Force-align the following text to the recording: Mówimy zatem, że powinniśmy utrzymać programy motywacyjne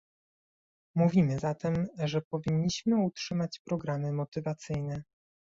Mówimy 0.95 1.39
zatem, 1.39 1.87
że 1.97 2.21
powinniśmy 2.21 3.03
utrzymać 3.05 3.59
programy 3.59 4.13
motywacyjne 4.13 5.03